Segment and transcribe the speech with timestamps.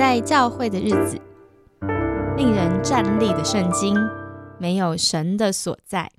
[0.00, 1.20] 在教会的日子，
[2.34, 3.94] 令人站立的圣经，
[4.56, 6.10] 没有神的所在。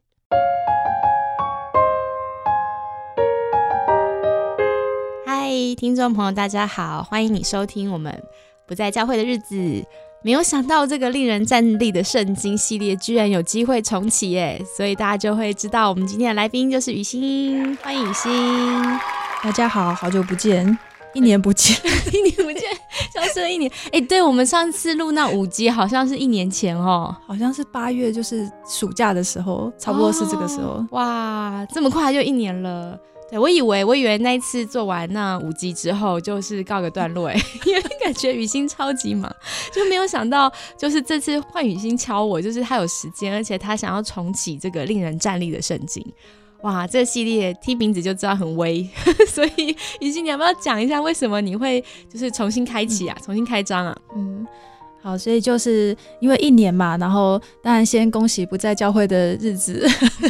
[5.26, 8.24] 嗨，听众朋友，大家好，欢迎你收听我们
[8.68, 9.56] 不在教会的日子。
[10.22, 18.32] 没有想到这个令人站立的圣经系列居然有机会重启耶，所以大家就会知道我们今天的来宾就是雨欣，欢迎雨欣。
[19.42, 20.78] 大家好，好久不见，
[21.14, 21.76] 一年不见，
[22.14, 22.62] 一年不见，
[23.14, 23.72] 消失了一年。
[23.92, 30.86] 哎，对我们上次录那五集好像是一年前哦，好像是八月，就是暑假的时候，差不多是这个时候。
[30.92, 32.98] 哇，这么快就一年了。
[33.30, 39.34] 对我以为，我以为那一次做完那五集之后就是告个段落哎， 因为感觉雨欣超级忙，
[39.74, 46.06] 就没有想到就是这次换雨欣敲我，就是他有时间，而且他想要重启这个令人站立的圣经。
[46.64, 48.88] 哇，这个系列听名字就知道很威，
[49.28, 53.98] 所以雨欣你要不要讲一下为什么你会就是重新开启啊，重新开张啊？
[54.16, 54.46] 嗯。
[55.04, 59.84] 好，所以就是因为一年嘛，然后当然先恭喜不在教会的日子，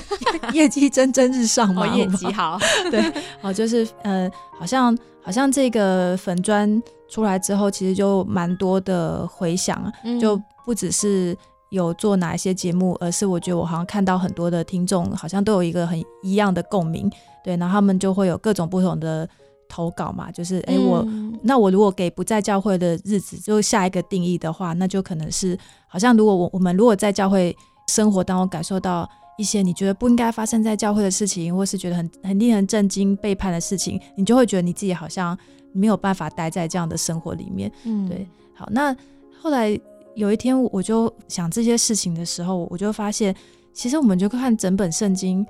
[0.54, 2.58] 业绩蒸蒸日上嘛，业绩好，
[2.90, 3.04] 对，
[3.42, 11.36] 好，就是呃，好像好像这个粉砖出来之后，其实就蛮多的回响，就不只是
[11.72, 17.12] 有做哪一些节目，而是我觉得我好像看到很多的听众好像都有一个很一样的共鸣，
[17.44, 19.28] 对，然后他们就会有各种不同的。
[19.74, 21.02] 投稿嘛，就是哎，我
[21.44, 27.56] 那我如果给不在教会的日子就下一个定义的话，那就可能是好像如果我我们如果在教会
[27.88, 35.38] 生活当中感受到一些你觉得不应该发生在教会的事情，或是觉得很很令人震惊背叛的事情，你就会觉得你自己好像
[35.72, 37.72] 没有办法待在这样的生活里面。
[37.86, 38.28] 嗯，对。
[38.54, 38.94] 好，那
[39.42, 39.80] 后来
[40.16, 43.36] 有一天我就想这些事情的时候，我就发现
[43.74, 45.46] 其实我们就看整本圣经，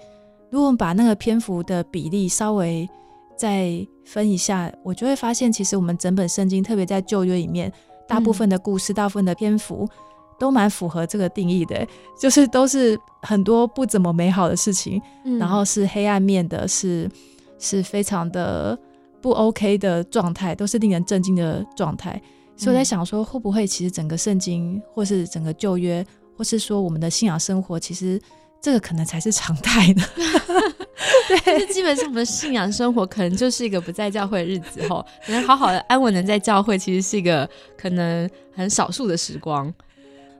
[0.49, 2.89] 如果我们把那个篇幅的比例稍微。
[3.37, 7.73] 再分一下，我就会发现，其实我们整本圣经，特别在旧约里面，
[8.07, 9.89] 大部分的故事、大部分的篇幅，
[10.37, 11.87] 都蛮符合这个定义的，
[12.19, 15.01] 就是都是很多不怎么美好的事情，
[15.39, 17.09] 然后是黑暗面的，是
[17.57, 18.77] 是非常的
[19.21, 22.21] 不 OK 的状态，都是令人震惊的状态。
[22.63, 26.05] 所以我在想说，会不会其实整个圣经，或是整个旧约，
[26.37, 28.21] 或是说我们的信仰生活，其实。
[28.63, 30.03] 这个可能才是常态呢。
[31.27, 39.73] 对，基本上我们的信仰生活可能就是一个不在教会的日子吼，能好好的安稳的在教会，其实是一个可能很少数的时光，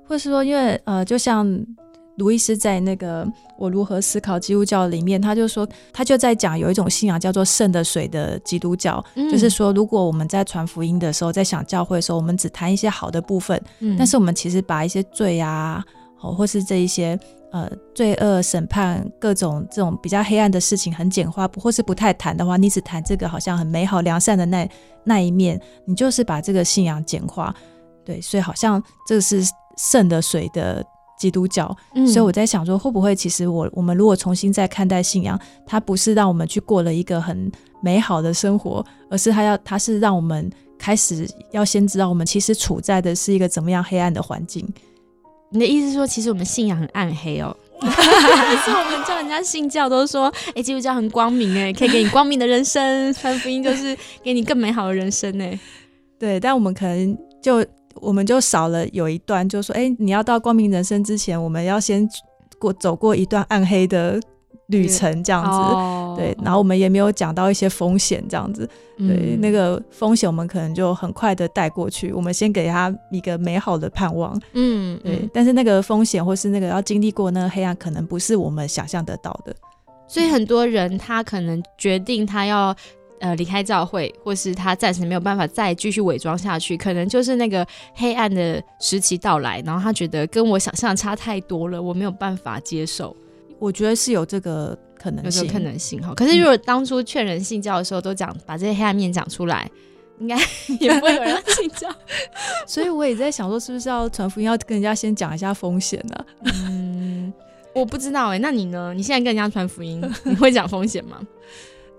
[0.08, 1.52] 或是说，因为呃，就像
[2.18, 3.28] 卢易斯在那个
[3.58, 13.62] 我如何思考基督教里面，他就说他就在讲有一种信仰叫做圣的水的基督教，就是说如果我们在传福音的时候，在想教会的时候，我们只谈一些好的部分，
[13.98, 15.84] 但是我们其实把一些罪啊，
[16.22, 17.20] 哦，或是这一些。
[17.54, 24.66] 呃，罪恶审判各种这种比较黑暗的事情很简化，不或是不太谈的话，你只谈这个好像很美好良善的那
[25.04, 27.54] 那一面，你就是把这个信仰简化。
[28.06, 29.44] 对，所以好像这是
[29.76, 30.82] 圣的水的
[31.22, 31.76] 基督教。
[31.94, 37.52] 嗯所以我在想说，会不会其实我我们如果重新再看待信仰，它不是让我们去过了一个很
[37.82, 40.50] 美好的生活，而是它要它是让我们
[40.80, 44.68] 开始要先知道我们其实处在的是一个怎么样黑暗的环境。
[45.54, 47.56] 你的意思是说，其实我们信仰很暗黑哦？
[47.82, 55.60] 是我们叫人家信教都说，哎，基督教很光明哎，可以给你光明的人生，传福音就是给你更美好的人生哎。
[56.18, 57.66] 对，但我们可能就
[57.96, 62.08] 我们就少了有一段，就说，哎，你要到光明人生之前，我们要先
[62.60, 64.20] 过走过一段暗黑的。
[64.68, 68.66] 旅程这样子，对，然后我们也没有讲到一些风险这样子，
[68.98, 79.54] 对，那个风险我们可能就很快的带过去，我们先给他一个美好的盼望，嗯，对，但是那个风险或是那个要经历过那个黑暗，可能不是我们想象得到的，
[80.08, 82.74] 所以很多人他可能决定他要
[83.22, 93.16] 呃离开教会，或是他暂时没有办法再继续伪装下去，可能就是那个黑暗的时期到来，然后他觉得跟我想象差太多了，我没有办法接受。
[93.60, 96.16] 我觉得是有这个可能性，可能性哈。
[96.16, 99.70] 可是如果当初劝人信教的时候都讲把这些黑暗面讲出来，
[100.20, 100.36] 应该
[100.80, 101.88] 也不会有人信教。
[102.66, 106.26] 所以我也在想说，是不是要传福音要跟人家先讲一下风险呢？
[106.68, 107.32] 嗯，
[107.76, 108.40] 我不知道哎。
[108.40, 108.94] 那你呢？
[108.96, 111.22] 你现在跟人家传福音，你会讲风险吗？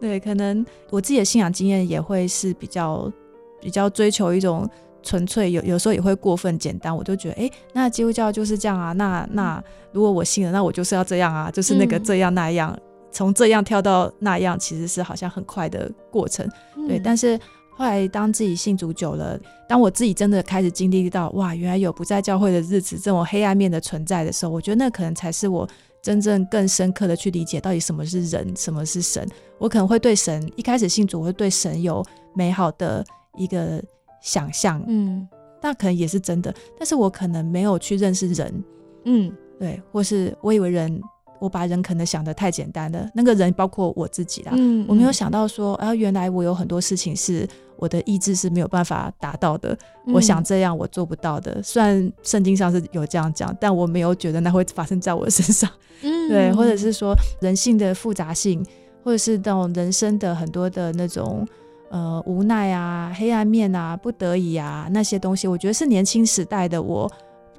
[0.02, 3.10] 对，可能我自己的信仰经验也会是比较
[3.58, 4.68] 比较追求一种。
[5.04, 9.60] 纯粹有有时候也会过分简单，我就觉得，哎，那基督教就是这样啊，那那
[9.90, 12.78] 如果我信了，那我就是要这样啊，就是那个这样那样，
[13.10, 16.48] 从这样跳到那样，其实是好像很快的过程，
[16.86, 17.00] 对。
[17.00, 17.36] 但是
[17.74, 19.38] 后来当自己信主久了，
[19.68, 25.68] 当我自己真的开始经历到，哇，原来有不在教会的日子，这种黑暗面的存在的时候，我觉得那可能才是我
[26.00, 29.26] 真正更深刻的去理解到底什么是人，什么是神。
[29.58, 32.04] 我可能会对神一开始信主，会对神有
[32.34, 33.04] 美好的
[33.36, 33.82] 一个。
[34.24, 35.26] 想象，嗯，
[35.60, 38.64] 那可能也是真的，但是我可能没有去认识人，
[39.04, 41.02] 嗯，对，或是我以为人，
[41.42, 47.46] 我把人可能想的太简单了，那个人包括我自己啦，嗯，我没有想到说，啊，原来我有很多事情是
[47.76, 55.68] 我的意志是没有办法达到的，我想这样我做不到的，虽然圣经上是有这样讲，但我没有觉得那会发生在我身上，
[56.02, 58.64] 嗯，对，或者是说人性的复杂性，
[59.02, 61.46] 或者是那种人生的很多的那种。
[61.94, 67.06] 呃，无奈啊，黑暗面啊，不得已啊，那些东西，我觉得是年轻时代的我，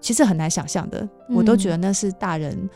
[0.02, 1.08] 其实很难想象的。
[1.30, 2.68] 我都觉得那是大人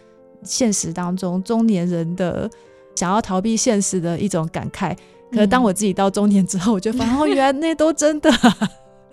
[0.48, 2.50] 现实当中中年人的
[2.96, 4.96] 想要逃避现实的一种感慨。
[5.32, 8.32] 可是当我自己到中年之后，我就发现，哦，原来那都真的。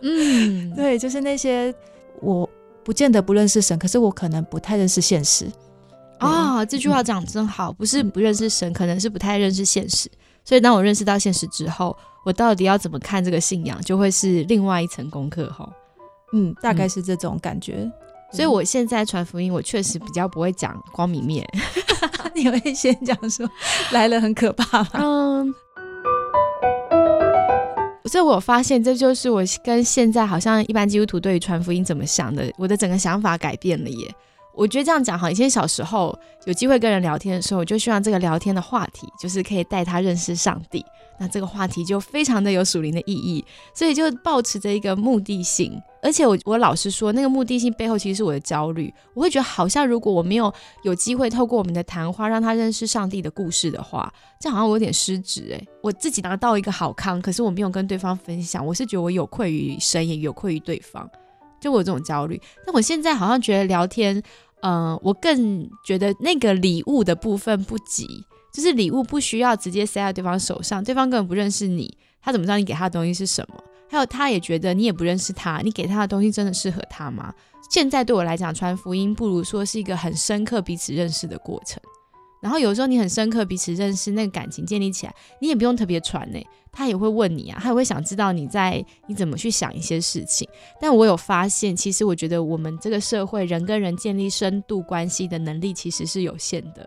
[0.01, 1.75] 嗯， 对，就是那些
[2.21, 2.49] 我
[2.85, 5.51] 不见得不认识神，可是我可能不太认识现实。
[6.19, 10.09] 啊，这句话讲真好，不是不认识神，可能是不太认识现实。
[10.45, 15.69] 所以当我认识到现实之后，我到底要怎么看这个信仰，就会是另外一层功课哈。
[16.33, 17.91] 嗯，大概是这种感觉。
[18.35, 21.49] 所以我现在传福音，我确实比较不会讲光明面。
[22.35, 23.49] 你会先讲说
[23.93, 24.91] 来了很可怕吗？
[24.95, 25.55] 嗯。
[28.11, 34.13] 所以我发现，这就是我跟现在好像一般基督徒对于传福音怎么想的，我的整个想法改变了耶。
[34.57, 36.17] 我觉得这样讲好，以前小时候
[36.47, 40.85] 有机会跟人聊天的时候，我就希望这个聊天的话题就是可以带他认识上帝，
[41.19, 45.81] 那这个话题就非常的有属灵的意义，所以就保持着一个目的性。
[46.03, 48.93] 而且我我老实说，那个目的性背后其实是我的焦虑。
[49.15, 50.53] 我会觉得好像如果我没有
[50.83, 55.69] 有机会透过我们的谈话让他认识上帝的故事的话，这好像我有点失职诶。
[55.83, 61.09] 我自己拿到一个好康，可是我没有跟对方分享，我是觉得我有愧于神，也有愧于对方，
[61.59, 62.39] 就我有这种焦虑。
[62.67, 64.23] 但我现在好像觉得聊天。
[64.67, 68.07] 嗯，我更觉得那个礼物的部分不急，
[68.51, 73.63] 就是礼物不需要直接塞在对方手上，对方根本不认识你，他怎么知道你给他的东西是什么？
[73.91, 77.31] 还有，他也觉得你也不认识他，你给他的东西真的适合他吗？
[77.71, 81.79] 现在对我来讲，传福音不如说是一个很深刻彼此认识的过程。
[82.45, 86.39] 然后有时候你很深刻彼此认识，那个感情建立起来，你也不用特别传呢，
[86.71, 90.47] 他也会问你啊，他也会想知道你在你怎么去想一些事情。
[90.79, 96.87] 但我有发现，其实我觉得我们这个社会人跟人建立深度关系的能力其实是有限的，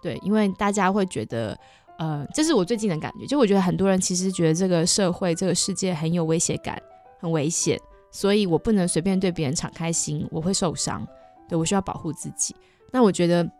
[0.00, 1.58] 对，因为大家会觉得，
[1.98, 6.80] 呃，这是我最近的感觉，就我觉得很多人其实觉得这个社会这个世界很有威胁感，
[7.18, 7.76] 很危险，
[8.12, 11.04] 所以我不能随便对别人敞开心，我会受伤，
[11.48, 12.54] 对我需要保护自己。
[12.92, 13.50] 那我觉得。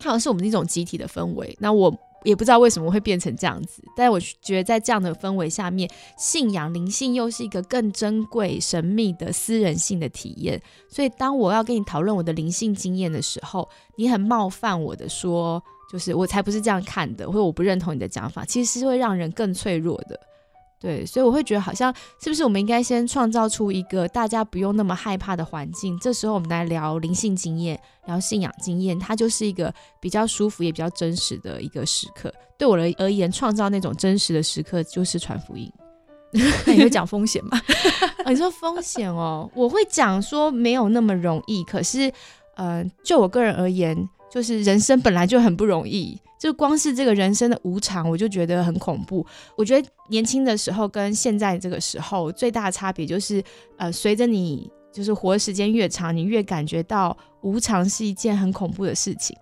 [0.00, 1.94] 好像是我们一种集体的氛围，那我
[2.24, 10.60] 也不知道为什么会变成这样子，但我觉得在这样的氛围下面，信仰灵性又是一个更珍贵、神秘的私人性的体验。
[10.88, 15.62] 所以，当我要跟你讨论我的灵性经验的时候，你很冒犯我的说，
[15.92, 20.18] 就是我才不是这样看的，或者我不认同你的讲法，其实是会让人更脆弱的。
[20.84, 21.90] 对，所以我会觉得好像
[22.20, 32.30] 是不是我们应该先创造出一个大家不用那么害怕的环境，这时候我们来聊灵性经验，聊信仰经验，它就是一个比较舒服也比较真实的一个时刻。
[32.58, 35.72] 对我而言，创造那种真实的时刻就是传福音。
[36.66, 37.58] 那你会讲风险吗？
[38.28, 41.64] 你说风险哦，我会讲说没有那么容易。
[41.64, 42.12] 可是，
[42.56, 43.96] 呃，就我个人而言，
[44.34, 46.18] 就是人生本来就很不容易。
[46.40, 49.24] 就光是这个人生的无常，我就觉得很恐怖。
[49.56, 53.40] 我觉得年轻的时候跟现在这个时候最大的差别就是，
[53.78, 59.36] 呃，随着你就是活的时间越长，你越感觉到无常是一件很恐怖的事情。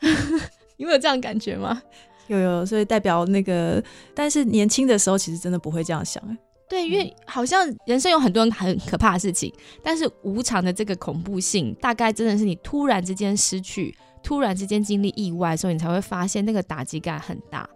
[0.78, 1.82] 你有这样感觉吗？
[2.28, 3.82] 有有，所以代表那个，
[4.14, 6.22] 但是年轻的时候其实真的不会这样想。
[6.68, 9.52] 对，因为好像人生有很多很可怕的事情，
[9.82, 13.94] 但是无常的这个恐怖性，大概真的是你突然之间失去。
[14.22, 17.68] 突然之间经历意外的时候，你才会发现那个打击感很大。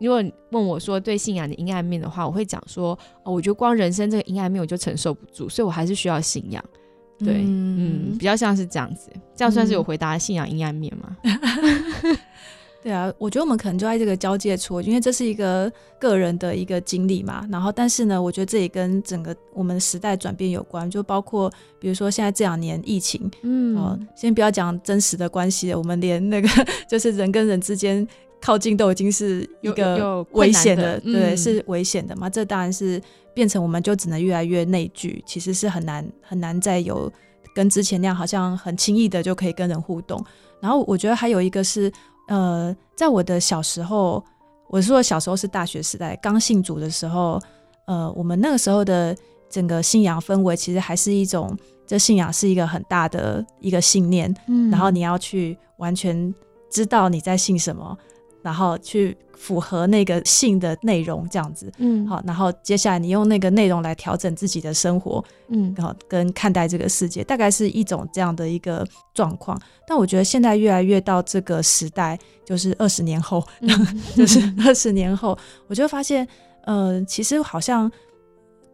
[0.00, 6.62] 如果问我说对信仰的阴暗面的话，我会讲说，哦，我觉得光人生这个阴暗面我就承受不住，所以我还是需要信仰。
[7.18, 11.16] 对，嗯，比较像是这样子，这样算是有回答信仰阴暗面吗？
[12.82, 15.70] 对啊，我觉得我们可能就在这个交界处，因为这是一个
[16.00, 17.46] 个人的一个经历嘛。
[17.48, 21.48] 然后，但是呢，我觉得这也跟整个我们时代转变有关，就包括
[21.78, 26.48] 比如说现在这两年疫情，嗯，先不要讲真实的关系了，我们连那个
[26.88, 28.04] 就是人跟人之间
[28.40, 32.28] 靠近都已经是一个危险的，对，是危险的嘛。
[32.28, 33.00] 这当然是
[33.32, 37.08] 变成我们就只能越来越内聚，其实是很难很难再有
[37.54, 40.20] 跟之前那样好像很轻易的就可以跟人互动。
[40.58, 41.92] 然后我觉得还有一个是。
[42.32, 44.24] 呃，在我的小时候，
[44.68, 47.38] 我说小时候是大学时代刚信主的时候，
[47.84, 49.14] 呃，我们那个时候的
[49.50, 51.54] 整个信仰氛围，其实还是一种，
[51.86, 56.34] 这信仰是一个很大的一个信念，嗯，然后你要去完全
[56.70, 57.94] 知道你在信什么，
[58.42, 69.60] 然后去符合那个性的内容这样子，嗯，好，然后接下来你用那个内容来调整自己的生活，嗯，然后跟看待这个世界，大概是一种这样的一个状况。
[69.86, 73.44] 但我觉得现在越来越到这个时代，就是二十年后，
[74.16, 76.26] 就是二十年后，我就发现，
[76.64, 77.90] 呃，其实好像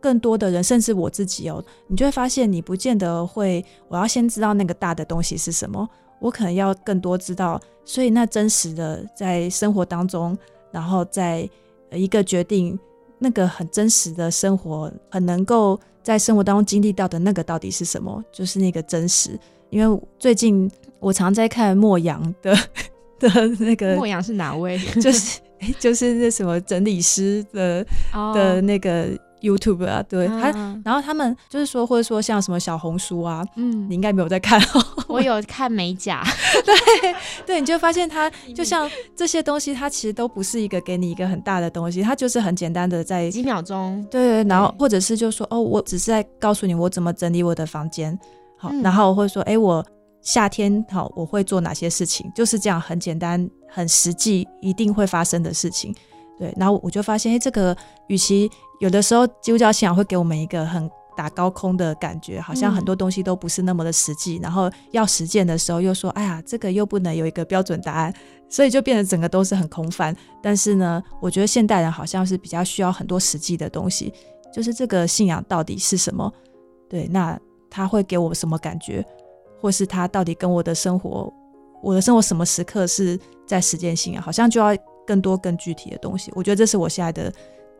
[0.01, 5.89] 更多的人，甚至我自己哦，你就会发现，你不见得会，我要先知道那个大的东西是什么。
[6.21, 10.37] 我可能要更多知道，所以那真实的在生活当中，
[10.71, 11.49] 然后在
[11.91, 12.79] 一个决定，
[13.19, 18.23] 那个很真实的生活，很能够在生活当中经历到的那个到底是什么？
[18.33, 19.39] 就是那个真实。
[19.71, 22.57] 因为最近我常在看莫阳的
[23.21, 24.79] 的那个莫阳是哪位？
[25.01, 25.41] 就是
[25.79, 27.87] 就是那什么整理师的
[28.35, 29.19] 的那个。
[29.41, 30.51] YouTube 啊，对他，
[30.85, 36.23] 然后他们就是说，或者说像什么小红书啊，嗯，你应该没有在看哦， 我有看美甲，
[36.65, 37.15] 对
[37.47, 48.19] 对，你就发现它就像这些东西，它其实都不是一个给你一个很大的东西，它就是很简单的在几秒钟，对，然后或者是就说哦，我只是在告诉你我怎么整理我的房间，
[48.57, 49.85] 好，然后或者说哎，我
[50.21, 55.95] 夏天好我会做哪些事情，就是这样很简单、很实际、一定会发生的事情。
[56.39, 57.77] 对，然后我就发现，哎，这个
[58.07, 68.15] 与其有的时候基督教信仰会给我们一个很打高空的感觉，好像很多东西都不是那么的实际，然后要实践的时候又说，哎呀，这个又不能有一个标准答案，
[68.49, 70.17] 所以就变得整个都是很空泛。
[70.41, 74.15] 但是呢，我觉得现代人好像是比较需要很多实际的东西，
[74.55, 76.33] 就是这个信仰到底是什么？
[76.89, 77.37] 对，那
[77.69, 79.05] 他会给我什么感觉，
[79.61, 81.33] 或是他到底跟我的生活，
[81.83, 84.23] 我的生活什么时刻是在实践信仰？
[84.23, 84.73] 好像就要。
[85.09, 87.33] 更多更具体的东西，我觉得这是我现在的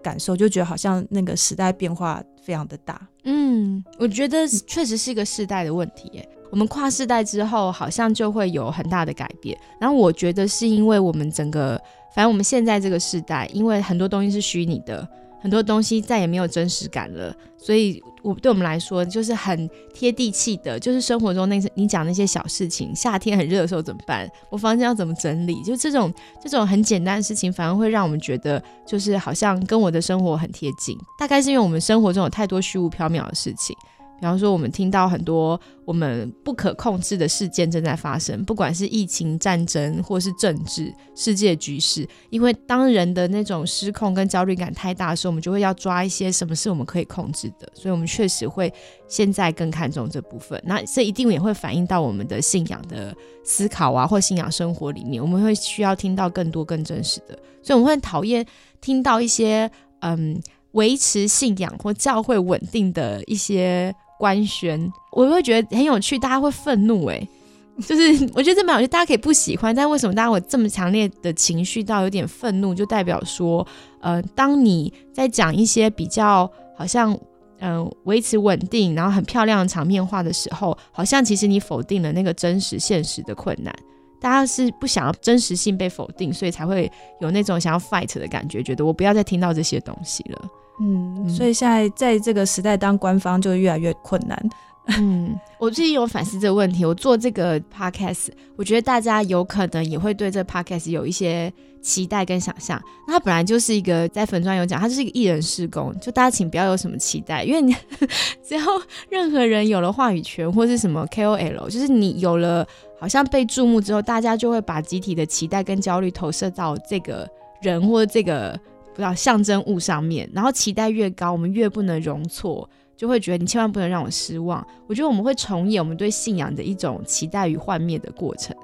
[0.03, 3.07] 感受，就觉得好像那个时代变化非常的大。
[3.25, 6.09] 嗯，我觉得确实是一个世代的问题。
[6.15, 6.27] 耶。
[6.51, 9.55] 我们跨世代之后，好像就会有很大的改变。
[9.79, 11.79] 然后我觉得是因为我们整个，
[12.15, 15.07] 反正我们现在这个时代，因为很多东西是虚拟的。
[15.41, 24.29] 很多东西再也没有真实感了，所以我对我们来说就是很贴地气的，就是生活中那些你讲那些小事情，夏天很热的时候怎么办？
[24.51, 25.63] 我房间要怎么整理？
[25.63, 30.99] 就这种这种很简单的事情，反而会让我们觉得就是好像跟我的生活很贴近。
[31.19, 33.77] 大概是因为我们生活中有太多虚无缥缈的事情。
[34.21, 42.05] 比方说，我们听到很多我们不可控制的事件正在发生，不管是疫情、战争，或是政治、世界局势。
[42.31, 47.71] 因为当人的那种失控跟焦虑感太大的时候，我们就会要抓一些什么是我们可以控制的。
[47.75, 48.73] 所以，我们确实会
[49.07, 50.61] 现在更看重这部分。
[50.67, 55.23] 那这一定也会反映到我们的信仰的思考啊，或信仰生活里面。
[55.23, 57.39] 我们会需要听到更多更真实的。
[57.63, 58.45] 所以，我们会讨厌
[58.81, 59.71] 听到一些
[60.01, 63.95] 嗯维持信仰或教会稳定的一些。
[64.19, 67.27] 官宣，我会觉得很有趣，大家会愤怒哎，
[67.87, 73.67] 就是我觉得这蛮有趣，大家可以不喜欢，但为什么大家会这么强烈的情绪到有点愤怒，就代表说，
[74.01, 77.17] 呃，当你在讲一些比较好像
[77.61, 83.75] 嗯维持稳定，然后很漂亮的场面话的时候，好像其实你否定了那个真实现实的困难，
[84.21, 90.49] 大家是不想要真实性被否定，所以才会有那种想要 fight 的感觉，觉得我不要再听到这些东西了。
[90.81, 94.51] 嗯，所以现在在这个时代当官方就越来越困难。
[94.99, 96.83] 嗯，我最近有反思这个问题。
[96.83, 102.81] 我做这个 podcast，我觉得大家有可能也会对这个 podcast 有一些期待跟想象。
[103.07, 107.77] 那它本来就是一个在粉砖有讲，它就是一个艺人施工，就大家请不要有什么期待，因为你
[108.43, 108.63] 只要
[109.11, 112.67] 任何人有了话语权或是什么 KOL，就是你有了
[112.99, 117.29] 好像被注目之后，大家就会把集体的期待跟焦虑投射到这个
[117.61, 118.59] 人或这个。
[118.99, 124.67] 不要象征物上面，然后期待越高，我们越不能容错，就会觉得你千万不能让我失望。
[124.89, 128.57] 我觉得我们会重演我们对信仰的一种期待与幻灭的过程。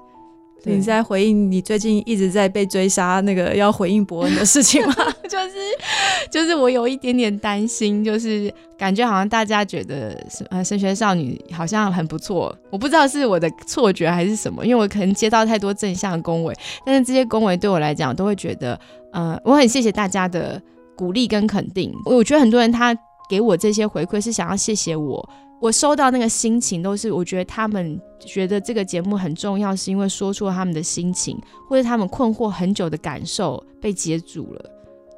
[0.67, 4.95] 你在回应你最近一直在被追杀那个要回应伯恩的事情吗？
[5.29, 5.55] 就是
[6.31, 18.81] 就是我有一点点担心，就是感觉好像大家觉得呃神学少女好像很不错，我不知道是我的错觉还是什么，因为我可能接到太多正向的恭维，但是这些恭维对我来讲都会觉得
[19.15, 20.61] 呃我很谢谢大家的
[20.97, 22.95] 鼓励跟肯定，我觉得很多人他
[23.31, 25.27] 给我这些回馈是想要谢谢我。
[25.61, 34.71] 我收到那个心情，都是我觉得他们觉得这个节目很重要，是因为说出了他们的心情，或者他们困惑很久的感受被接住了，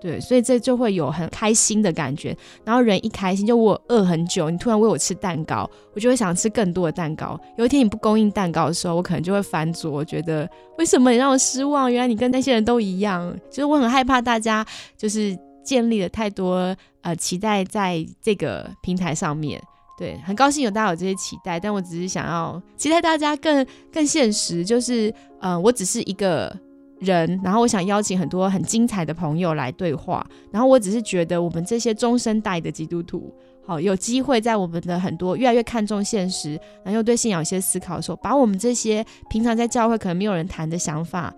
[0.07, 2.37] 对，所以这就会有很开心的感觉。
[2.65, 7.37] 然后人一开心，就我饿很久，你突然喂我吃蛋糕，我就会想吃更多的蛋糕。
[7.59, 10.49] 有一天你不供应蛋糕的时候，我可能就会翻桌，觉得
[10.79, 11.93] 为什么你让我失望？
[11.93, 13.37] 原来你跟那些人都一样。
[13.51, 14.65] 其实我很害怕大家
[14.97, 19.61] 就是建立了太多呃期待在这个平台上面。
[19.99, 26.57] 对，很高兴有大家有这些期待，但我只是想要期待大家更更现实，就是，呃，我只是一个
[26.99, 33.33] 人，然后我想邀请很多很精彩的朋友来对话，然后我只是觉得我们这些中生代的基督徒，
[33.65, 41.35] 好有机会在我们的很多越来越看重现实，然后又对信仰有些思考的时候，把我们这些平常在教会可能没有人谈的想法，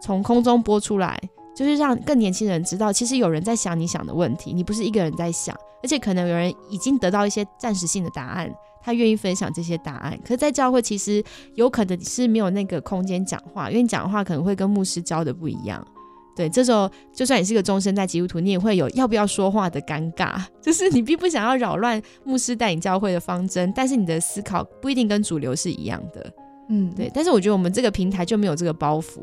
[0.00, 1.20] 从空中播出来，
[1.54, 8.50] 就是让更年轻人知道，其实有人在想你想的问题，你不是一个人在想，而且可能有人已经得到一些暂时性的答案。
[8.82, 11.22] 他愿意分享这些答案，可是，在教会其实
[11.54, 15.86] 有可能是没有那个空间讲话，因为讲话可能会跟牧师教的不一样。
[16.34, 26.32] 对，这时候就算你是个终身在基督徒，你也会有要不要说话的尴尬， 就是你并不想要扰乱牧师带领教会的方针，但是你的思考不一定跟主流是一样的。
[26.70, 27.10] 嗯，对。
[27.12, 29.18] 但是我觉得我们这个平台就没有这个包袱，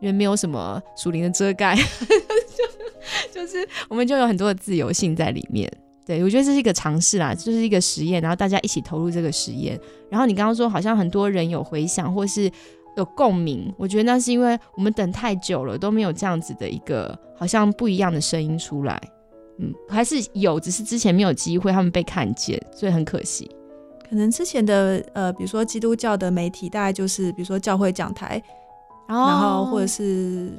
[0.00, 1.76] 因为没有什么属灵的遮盖，
[3.30, 5.70] 就就是我们就有很多的自由性在里面。
[6.06, 9.80] 对，我觉得这是一个尝试啦，就是一个实验，然后大家一起投入这个实验。
[10.10, 12.50] 然后你刚刚说好像很多人有回想或是
[12.96, 19.00] 有共鸣，我觉得那是因为我们等太久了都没有这样子的一个好像不一样的声音出来。
[19.58, 23.50] 嗯，还是有，只是之前没有机会他们被看见，所以很可惜。
[24.06, 28.42] 可能之前的呃，比如说基督教的媒体，大概就是比如说教会讲台，
[29.08, 30.52] 然后或者是。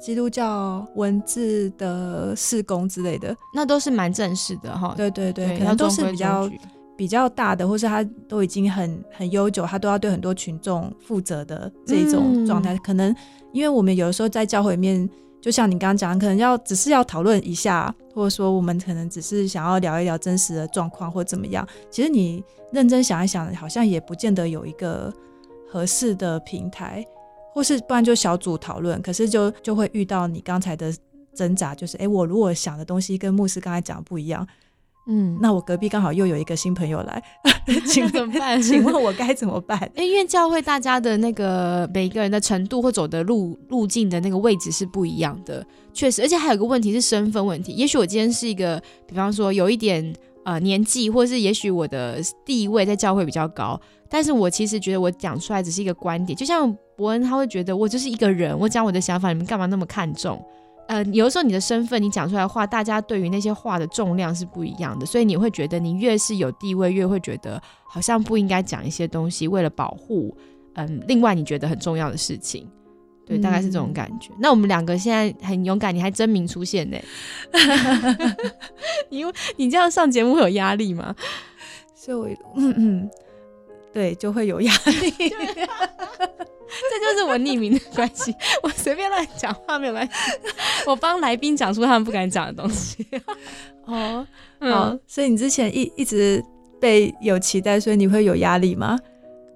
[0.00, 4.94] 基督教文字的事工之类的，那都是蛮正式的哈。
[4.96, 6.50] 对对对，可能都是比较
[6.96, 12.76] 比较大的，或是他都已经很很悠久，他都要对很多群众负责的这种状态。
[12.78, 13.14] 可能
[13.52, 15.08] 因为我们有的时候在教会里面，
[15.40, 21.66] 就像你刚刚讲，可能要只是要讨论一下，或者说我们可能只是想要聊一聊真实的状况或怎么样。
[21.90, 22.42] 其实你
[22.72, 25.12] 认真想一想，好像也不见得有一个
[25.70, 27.04] 合适的平台。
[27.52, 30.92] 或是不然就小组讨论，可是就就会遇到你刚才的
[31.34, 34.46] 挣扎，就是哎，我如果想的东西跟牧师刚才讲不一样，
[35.08, 37.22] 嗯，那我隔壁刚好又有一个新朋友来，
[37.86, 38.60] 请怎么办？
[38.60, 39.78] 请问我该怎么办？
[39.96, 47.72] 哎，因为教会大家的那个每一个人的程度或走的路路径的那个位置是不一样的，确实，而且还有个问题是身份问题。
[47.72, 56.76] 也许我今天是一个，比方说有一点呃年纪，或是也许我的地位在教会比较高，但是我其实觉得我讲出来只是一个观点，就像。
[57.00, 60.38] 伯恩他会觉得我就是一个人，我讲我的想法，你们干嘛那么看重？
[60.86, 70.36] 呃，有的时候你的身份，你讲出来话，大家对于那些话的重量是不一样的，所以你会觉得你越是有地位，越会觉得好像不应该讲一些东西，为了保护
[70.74, 72.68] 嗯，另外你觉得很重要的事情，
[73.24, 74.30] 对，大概是这种感觉。
[74.38, 76.98] 那我们两个现在很勇敢，你还真名出现呢，
[79.08, 81.14] 因为你这样上节目会有压力吗？
[81.94, 83.10] 所以我，嗯嗯，
[83.92, 85.10] 对，就会有压力。
[86.90, 90.12] 这就是我匿名的关系，我随便乱讲话没有关系，
[90.86, 93.04] 我帮来宾讲出他们不敢讲的东西。
[93.86, 94.26] 哦，
[94.60, 96.42] 好，所以你之前一一直
[96.80, 98.98] 被有期待，所以你会有压力吗？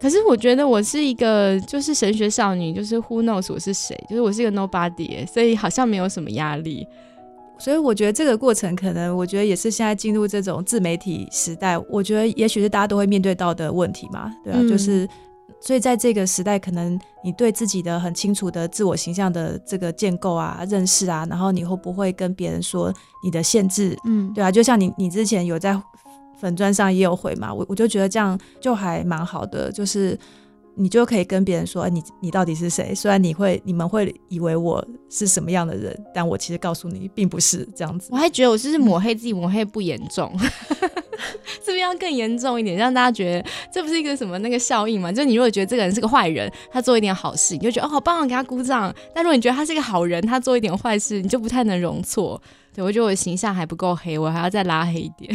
[0.01, 6.87] 可是我觉得我是一个就是神学少女，就是 Who knows 我是谁，就是我是一个 Nobody，所以好像没有什么压力。
[7.59, 15.09] 所以我觉得这个过程可能，我觉得也是现在进入这种自媒体时代，我觉得也许是大家都会面对到的问题嘛，对啊，就是。
[15.61, 23.97] 所以在这个时代，可能你对自己的很清楚的自我形象的这个建构啊、认识啊，然后你会不会跟别人说你的限制？
[24.05, 25.81] 嗯，对啊，就像你你之前有在
[26.39, 30.19] 粉砖上也有回嘛，我我就觉得这样就还蛮好的，就是
[30.77, 32.95] 你就可以跟别人说，你你到底是谁？
[32.95, 38.09] 虽然你会你们会以为我是什么样的人，但我其实告诉你，并不是这样子。
[38.11, 40.33] 我还觉得我就是抹黑自己，抹黑不严重。
[41.65, 45.11] 是不是要更严重一点，让大家觉得这不是一个什么那个效应嘛？
[45.11, 48.95] 就你如果觉得这个人是个坏人，他做一点好事，你就觉得哦好棒，给他鼓掌。
[49.15, 52.41] 但如果你觉得他是个好人，他做一点坏事，你就不太能容错。
[52.75, 55.35] 对我觉得我的形象还不够黑，我还要再拉黑一点。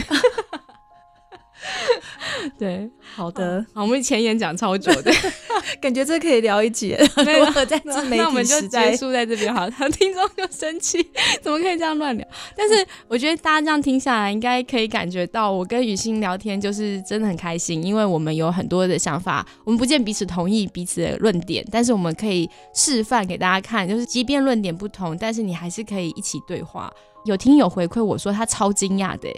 [2.58, 5.12] 对，好的，好，我们前言讲超久的，
[5.82, 7.00] 感觉这可以聊一节。
[7.26, 11.06] 没有在自媒体那我们就结束在这边好，他听众就生气，
[11.42, 12.28] 怎么可以这样乱聊？
[12.56, 26.92] 但是我觉得大家这样听下来，应该可以感觉到我跟雨欣聊天就是真的很开心，因为我们有很多的想法，我们不见彼此同意彼此的论点，但是我们可以示范给大家看，就是即便论点不同，但是你还是可以一起对话。
[27.26, 29.30] 有听友回馈我说他超惊讶的。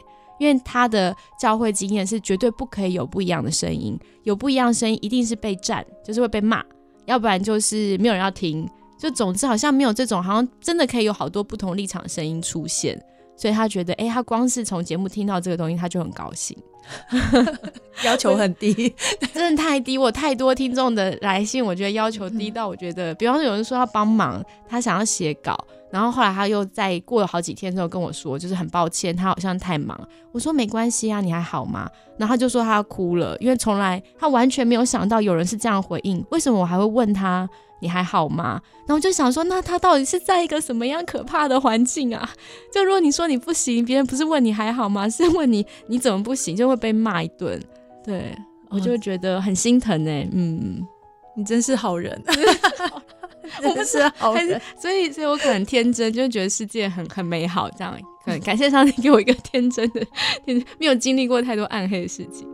[0.41, 6.65] 因为他的教会经验是绝对不可以有不一样的声音，有不一样的声音一定是被占，就是会被骂，
[7.05, 8.67] 要不然就是没有人要听。
[8.97, 12.99] 就总之好像没有这种，好像真的可以有好多不同立场的声音出现，
[13.41, 16.55] 所以他觉得，哎，他光是从节目听到这个东西，他就很高兴。
[18.05, 18.93] 要求很低，
[19.33, 19.97] 真的太低。
[19.97, 25.57] 我太多听众的来信，我觉得要求低到我觉得，比方说有人说要帮忙，他想要写稿。
[25.89, 29.99] 然后后来他又在过了好几天之后跟我说，就是很抱歉，他好像太忙。
[30.31, 31.89] 我说没关系啊，你还好吗？
[32.19, 36.23] 然后他就说他哭了，因为从来他完全没有想到有人是这样回应。
[36.29, 37.49] 为什么我还会问他，
[37.81, 38.61] 你还好吗？
[38.85, 42.29] 然后我就想说，那他到底是在一个什么样可怕的环境啊？
[42.71, 45.09] 就如果你说你不行，别人不是问你还好吗？
[45.09, 47.61] 是问你你怎么不行，就会被骂一顿。
[48.03, 48.35] 对
[48.69, 50.85] 我就觉得很心疼哎，嗯，
[51.35, 52.21] 你真是好人，
[53.63, 60.01] 我不是好人，所以所以我可能天真，就觉得世界很很美好，这样可能感谢上帝给我一个天真的，
[60.45, 62.47] 天没有经历过太多暗黑的事情。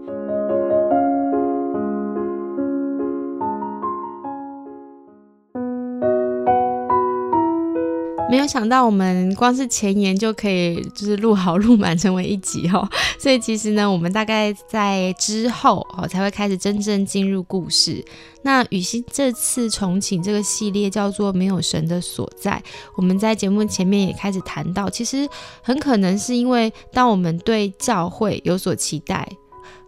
[8.30, 12.88] 没有想到，我们光是前言就可以就是录好录满，成为一集哈。
[13.18, 18.04] 所以其实呢，我们大概在之后哦才会开始真正进入故事。
[18.42, 22.62] 那雨欣这次重启这个系列叫做《没有神的所在》，
[22.98, 25.28] 我们在节目前面也开始谈到，其实
[25.62, 29.26] 很可能是因为当我们对教会有所期待。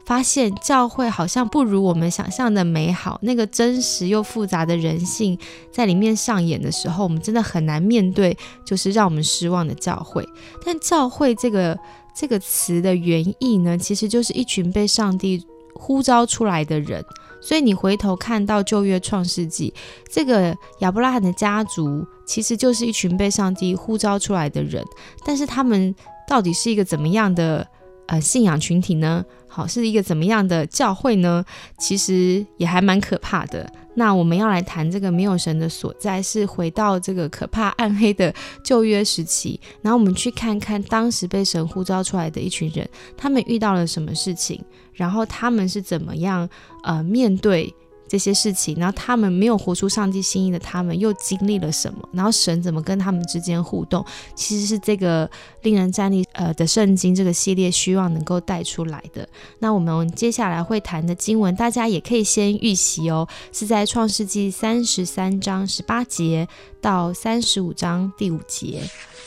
[0.06, 5.38] 发现教会好像不如我们想象的美好，那个真实又复杂的人性
[5.72, 8.36] 在里面上演的时候，我们真的很难面对，
[8.66, 10.28] 就是让我们失望的教会。
[10.66, 11.78] 但教会这个
[12.16, 17.06] 这个词的原意呢，其实就是一群被上帝呼召出来的人。
[17.42, 19.74] 所以你回头看到旧约创世纪，
[20.12, 24.84] 这个亚伯拉罕的家族其实就是一群被上帝呼召出来的人。
[25.24, 25.96] 但是他们
[26.28, 27.66] 到底是一个怎么样的
[28.10, 29.24] 呃信仰群体呢？
[29.48, 31.44] 好，是一个怎么样的教会呢？
[31.80, 33.72] 其实也还蛮可怕的。
[33.96, 46.48] 那我们要来谈这个没有神的所在，是回到这个可怕暗黑的旧约时期，然后我们去看看当时被神呼召出来的一群人，他们遇到了什么事情，然后他们是怎么样
[46.84, 47.74] 呃面对。
[48.10, 52.10] 这些事情，然后他们没有活出上帝心意的，他们又经历了什么？
[52.12, 54.04] 然后神怎么跟他们之间互动？
[54.36, 55.30] 其实是这个
[55.62, 59.30] 令人站立呃的圣经这个系列希望能够带出来的。
[59.60, 66.48] 那我们接下来会谈的经文，大家也可以先预习哦，是在创世纪三十三章十八节
[66.82, 68.82] 到三十五章第五节。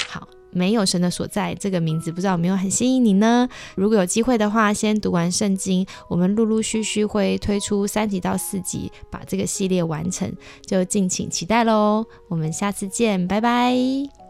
[0.08, 0.26] 好。
[0.52, 3.48] 没有神的所在这个名字，不知道有没有很吸引你呢？
[3.74, 10.32] 如果有机会的话，先读完圣经，我们陆陆续续会推出三集到四集，把这个系列完成，
[10.64, 12.04] 就敬请期待喽。
[12.28, 14.21] 我们下次见，拜拜。